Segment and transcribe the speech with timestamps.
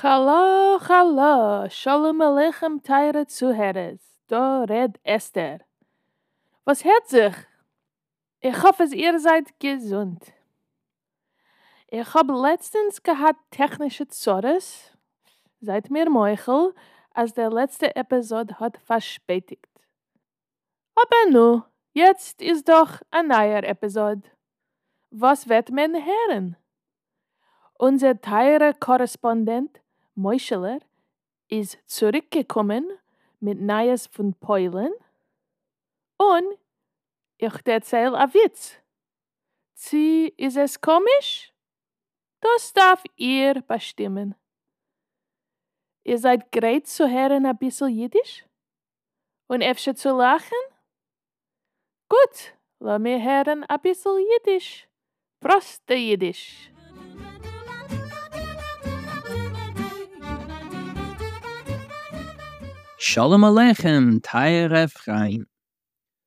[0.00, 3.98] Hallo, hallo, Shalom Aleichem, teure Zuhörers.
[4.28, 5.58] Da red Esther.
[6.64, 7.34] Was hört sich?
[8.38, 10.22] Ich hoffe, ihr seid gesund.
[11.88, 14.96] Ich habe letztens gehabt technische Zorres.
[15.60, 16.76] Seid mir Meuchel,
[17.10, 19.66] als der letzte Episode hat verspätigt.
[20.94, 24.22] Aber nu, jetzt ist doch ein neuer Episode.
[25.10, 26.56] Was wird man hören?
[27.74, 29.80] Unser teure Korrespondent
[30.18, 30.80] Meuscheler
[31.46, 32.90] ist zurückgekommen
[33.38, 34.92] mit Neues von Polen
[36.16, 36.58] und
[37.36, 38.78] ich erzähle einen Witz.
[39.74, 41.54] Sie, ist es komisch?
[42.40, 44.34] Das darf ihr bestimmen.
[46.02, 48.44] Ihr seid bereit zu hören ein bisschen Jiddisch?
[49.46, 50.58] Und öfter zu lachen?
[52.08, 54.88] Gut, lass mir hören ein bisschen Jiddisch.
[55.38, 56.72] Proste Jiddisch.
[63.10, 65.46] Shalom Aleichem, teure Freien.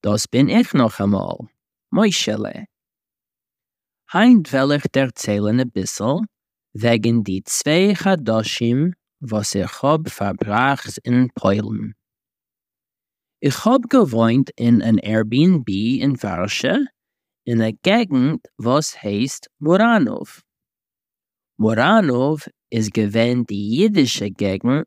[0.00, 1.36] Das bin ich noch einmal,
[1.90, 2.64] Moischele.
[4.10, 6.28] Heint will ich erzählen ein bisschen
[6.72, 11.94] wegen die zwei Chadoshim, was ich hab verbracht in Polen.
[13.40, 16.86] Ich hab gewohnt in ein Airbnb in Warsche,
[17.44, 20.40] in einer Gegend, was heißt Moranov.
[21.58, 24.86] Moranov ist gewähnt die jüdische Gegend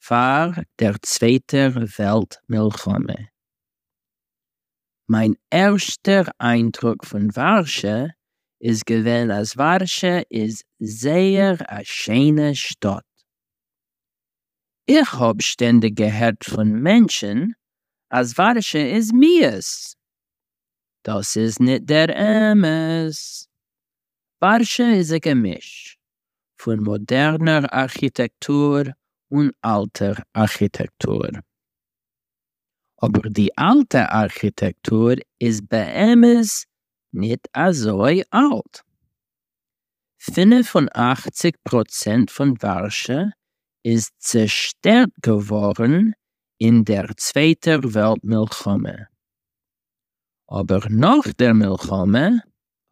[0.00, 3.28] vor der Zweiten Weltmilchome.
[5.06, 8.14] Mein erster Eindruck von Warsche
[8.58, 13.04] ist gewesen, als Warsche ist sehr eine schöne Stadt.
[14.86, 17.54] Ich hab ständig gehört von Menschen,
[18.08, 19.96] als Warsche ist mies.
[21.04, 23.48] Das ist nicht der Emes.
[24.40, 25.98] Warsche ist ein Gemisch
[26.60, 28.92] von moderner Architektur
[29.30, 31.30] und alter Architektur.
[32.98, 36.66] Aber die alte Architektur ist bei Emes
[37.12, 38.84] nicht so alt.
[40.18, 43.32] 85 Prozent von Warsche
[43.82, 46.14] ist zerstört geworden
[46.58, 49.08] in der Zweiten Weltmilchome.
[50.46, 52.42] Aber nach der Milchome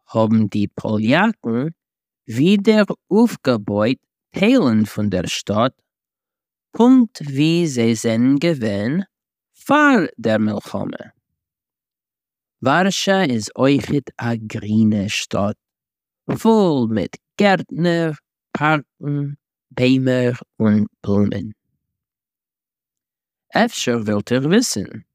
[0.07, 1.75] haben die Poljaken
[2.25, 3.97] wieder aufgebaut
[4.31, 5.75] Teilen von der Stadt,
[6.71, 9.05] Punkt wie sie sind gewesen
[9.53, 11.13] vor der Milchome.
[12.61, 13.87] Warscha ist euch
[14.17, 15.57] a grüne Stadt,
[16.27, 18.17] voll mit Gärtner,
[18.53, 19.37] Parken,
[19.69, 21.53] Bämer und Blumen.
[23.49, 25.05] Efter wollt ihr wissen,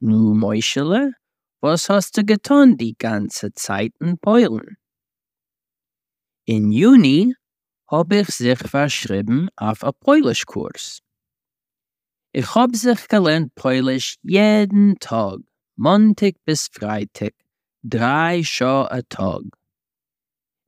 [0.00, 1.12] nu Meuschele,
[1.60, 4.76] was hast du getan die ganze Zeit in Polen?
[6.44, 7.34] In Juni
[7.92, 11.00] hab ich sich verschrieben auf a Polischkurs.
[12.32, 15.40] Ich hab sich gelernt Polisch jeden Tag,
[15.76, 17.34] Montag bis Freitag,
[17.82, 19.42] drei Show a Tag.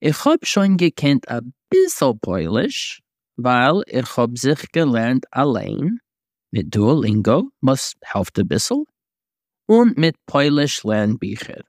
[0.01, 1.41] Ich hab schon gekannt a
[1.71, 3.01] bissel Polisch,
[3.37, 6.01] weil ich hab sich gelernt allein
[6.51, 8.85] mit Duolingo, was hilft a bissel,
[9.67, 11.63] und mit Polish Lernbücher.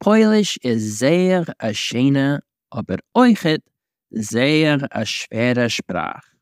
[0.00, 3.58] Polish ist sehr a schöne, aber euch
[4.10, 6.32] sehr a schwere Sprache.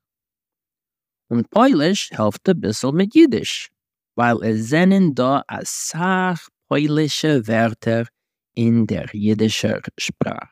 [1.28, 3.70] Und Polish hilft a bissel mit Jiddisch,
[4.16, 8.06] weil es sind da a sach polische Wörter
[8.54, 10.48] in der jiddischer Sprache.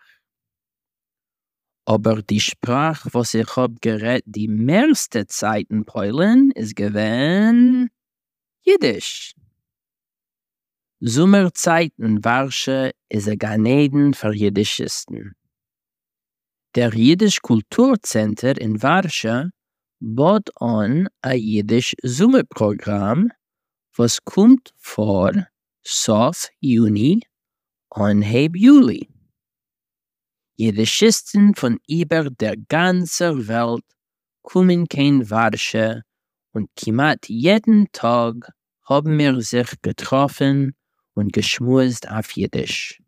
[1.85, 7.91] Aber die Sprache, was ich hab gerät die meiste Zeit in Polen, ist gewähnt
[8.63, 9.35] Jiddisch.
[11.01, 15.35] Sommerzeit in Warsche is a Ganeden für Jiddischisten.
[16.79, 19.51] Der Jiddisch Kulturcenter in Warsche
[19.99, 23.33] bot an a Jiddisch Sommerprogramm,
[23.97, 25.33] was kommt vor
[25.83, 27.23] Sof Juni
[27.89, 29.09] und Heb Juli.
[30.57, 33.83] Jiddischisten von über der ganzen Welt
[34.43, 36.05] kommen kein Warsche
[36.53, 38.53] und kimat jeden Tag
[38.85, 40.77] haben wir sich getroffen
[41.15, 43.03] und geschmust auf Jiddisch.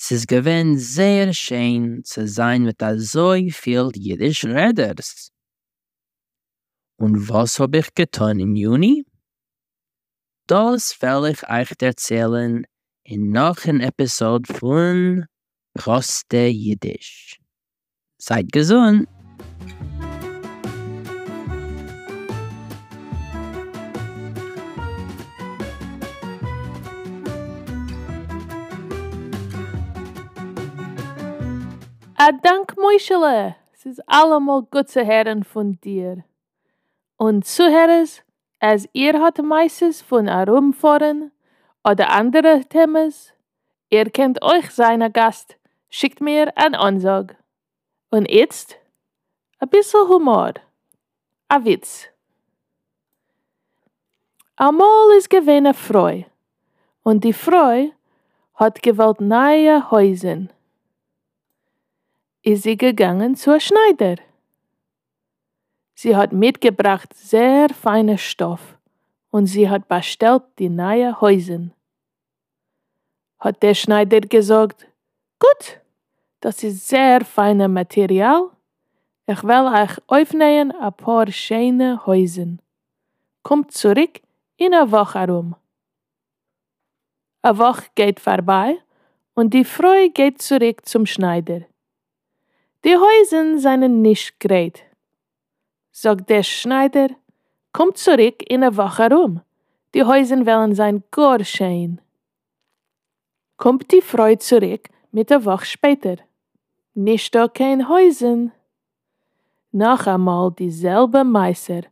[0.00, 5.32] Es ist gewesen sehr schön zu sein mit so viel Jiddisch-Reders.
[7.00, 9.04] Und was hab ich getan im Juni?
[10.46, 12.64] Das will ich euch erzählen
[13.02, 15.26] in noch einer Episode von
[15.74, 17.40] Proste Jiddisch.
[18.18, 19.08] Seid gesund!
[32.20, 33.54] A dank Moischele.
[33.72, 36.24] Es ist allemal gut zu hören von dir.
[37.16, 38.08] Und zuhören,
[38.58, 41.30] als ihr hat meistens von herumfahren
[41.84, 43.14] oder andere Themen,
[43.90, 45.58] ihr kennt euch seiner Gast,
[45.90, 47.36] schickt mir ein Ansag.
[48.10, 48.76] Und jetzt
[49.60, 50.54] ein bisschen Humor,
[51.46, 52.08] ein Witz.
[54.56, 56.24] Einmal ist gewesen Freu,
[57.04, 57.90] und die Freu
[58.54, 60.50] hat gewollt neue Häusen.
[62.48, 64.16] Ist sie gegangen zur Schneider.
[65.94, 68.78] Sie hat mitgebracht sehr feine Stoff
[69.30, 71.74] und sie hat bestellt die neue Häusen.
[73.38, 74.86] Hat der Schneider gesagt,
[75.38, 75.82] gut,
[76.40, 78.48] das ist sehr feines Material.
[79.26, 82.62] Ich will euch aufnehmen ein paar schöne Häusen.
[83.42, 84.22] Kommt zurück
[84.56, 85.54] in einer Woche herum.
[87.42, 88.78] Eine Woche geht vorbei
[89.34, 91.66] und die Frau geht zurück zum Schneider.
[92.84, 94.84] Die Häusen seien nicht great.
[95.90, 97.08] Sagt der Schneider,
[97.72, 99.40] kommt zurück in einer Woche herum.
[99.94, 102.00] Die Häusen wollen sein gar schön.
[103.56, 106.16] Kommt die Frau zurück mit der Woche später.
[106.94, 108.52] Nicht da kein Häusen.
[109.72, 111.82] Noch einmal dieselbe Meister.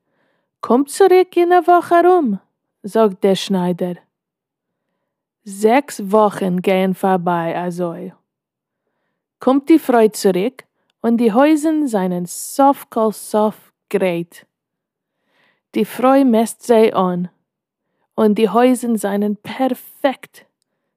[0.61, 2.41] Kommt zurück in einer Woche herum
[2.87, 3.97] sagt der Schneider.
[5.45, 8.13] Sechs Wochen gehen vorbei, also.
[9.39, 10.65] Kommt die Frau zurück
[11.07, 14.45] und die Häusen seien sofkal sof great.
[15.77, 17.29] Die Frau messt sie an
[18.17, 20.47] und die Häusen seien perfekt.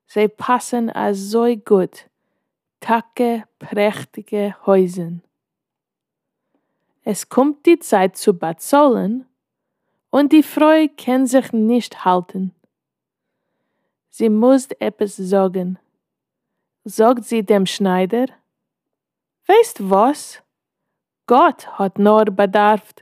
[0.08, 2.10] Sie passen also gut.
[2.80, 5.22] Tacke, prächtige Häusen.
[7.04, 9.28] Es kommt die Zeit zu bezahlen
[10.10, 12.56] und die Frau kann sich nicht halten.
[14.10, 15.78] Sie muss etwas sagen.
[16.84, 18.26] Sagt sie dem Schneider,
[19.50, 20.44] Weißt was?
[21.26, 22.94] Gott hat nur bedarf,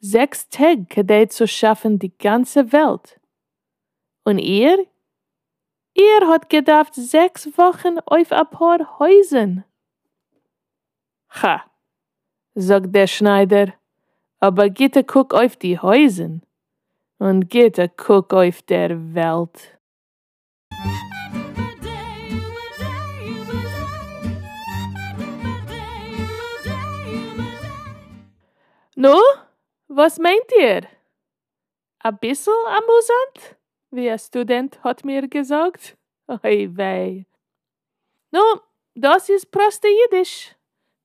[0.00, 3.20] sechs Tage zu schaffen die ganze Welt.
[4.24, 4.86] Und ihr?
[5.92, 9.64] Ihr hat gedacht sechs Wochen auf ein paar Häusen.
[11.42, 11.62] Ha,
[12.54, 13.74] sagt der Schneider,
[14.40, 16.40] aber Gitte guck auf die Häusen
[17.18, 19.75] und Gitte guck auf der Welt.
[28.98, 29.14] Nu,
[29.88, 30.88] was meint ihr?
[31.98, 33.56] Ein bisschen amüsant?
[33.90, 35.98] Wie ein Student hat mir gesagt.
[36.28, 37.26] Oi wei.
[38.30, 38.40] Nu,
[38.94, 40.56] das ist proste Jiddisch.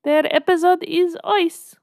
[0.06, 1.76] Der Episode ist euch.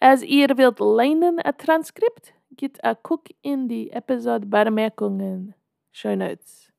[0.00, 5.54] Als ihr wilt lernen ein Transkript, geht a guck in die Episode Bemerkungen.
[6.02, 6.72] Notes.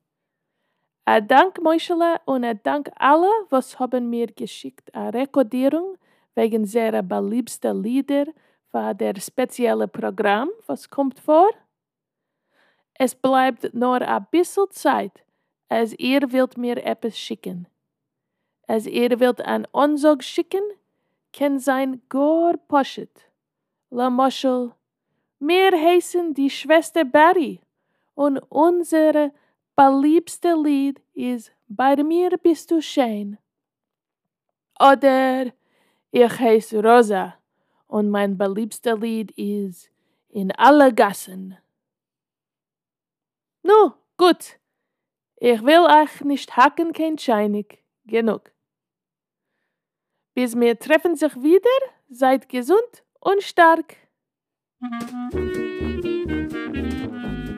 [1.06, 6.00] A Dank Moischele und a Dank alle, was haben mir geschickt a Rekodierung
[6.36, 8.26] wegen sehr beliebster Lieder
[8.72, 11.50] für der spezielle Programm, was kommt vor.
[12.94, 15.24] Es bleibt nur a bissel Zeit,
[15.70, 17.68] als ihr wilt mir etwas schicken.
[18.68, 20.64] Als ihr wilt an Onsog schicken,
[21.34, 23.30] kann sein gar poschet.
[23.90, 24.74] La Moschel,
[25.40, 27.62] mir heißen die Schwester Barry
[28.16, 29.32] und unsere
[29.76, 33.38] beliebste Lied ist Bei mir bist du schön.
[34.80, 35.54] Oder
[36.12, 37.36] ich heiße Rosa
[37.88, 39.92] und mein beliebster Lied ist
[40.30, 41.58] In alle Gassen.
[43.64, 44.60] Nu, gut.
[45.38, 47.84] Ich will euch nicht hacken, kein Scheinig.
[48.06, 48.52] Genug.
[50.36, 51.70] Bis wir treffen sich wieder,
[52.10, 53.96] seid gesund und stark.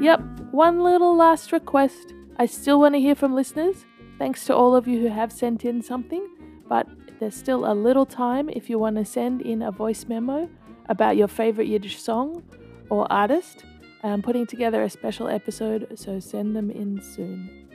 [0.01, 2.13] Yep, one little last request.
[2.39, 3.85] I still want to hear from listeners.
[4.17, 6.21] Thanks to all of you who have sent in something,
[6.67, 6.87] but
[7.21, 10.49] there's still a little time if you want to send in a voice memo
[10.89, 12.41] about your favorite Yiddish song
[12.89, 13.63] or artist.
[14.01, 17.67] I'm putting together a special episode, so send them in soon.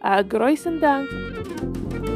[0.00, 2.15] A großen Dank.